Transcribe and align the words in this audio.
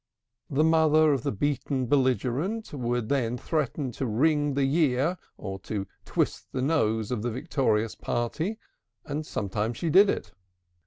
The 0.49 0.63
mother 0.63 1.13
of 1.13 1.21
the 1.21 1.31
beaten 1.31 1.85
belligerent 1.85 2.73
would 2.73 3.07
then 3.07 3.37
threaten 3.37 3.91
to 3.91 4.07
wring 4.07 4.55
the 4.55 4.63
"year," 4.65 5.15
or 5.37 5.59
to 5.69 5.85
twist 6.05 6.47
the 6.51 6.61
nose 6.63 7.11
of 7.11 7.21
the 7.21 7.29
victorious 7.29 7.93
party 7.93 8.57
sometimes 9.21 9.77
she 9.77 9.91
did 9.91 10.09
it. 10.09 10.31